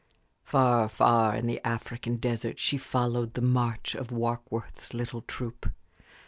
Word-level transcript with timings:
Far, 0.43 0.89
far 0.89 1.35
in 1.35 1.45
the 1.45 1.61
African 1.63 2.17
desert 2.17 2.57
she 2.57 2.79
followed 2.79 3.35
the 3.35 3.41
march 3.43 3.93
of 3.93 4.07
Warkworth's 4.07 4.95
little 4.95 5.21
troop. 5.21 5.69